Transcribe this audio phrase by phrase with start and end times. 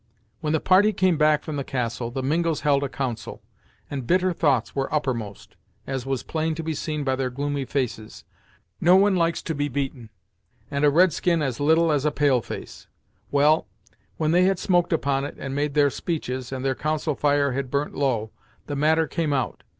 [0.39, 3.39] When the party came back from the castle, the Mingos held a council,
[3.87, 8.23] and bitter thoughts were uppermost, as was plain to be seen by their gloomy faces.
[8.81, 10.09] No one likes to be beaten,
[10.71, 12.87] and a red skin as little as a pale face.
[13.29, 13.67] Well,
[14.17, 17.69] when they had smoked upon it, and made their speeches, and their council fire had
[17.69, 18.31] burnt low,
[18.65, 19.61] the matter came out.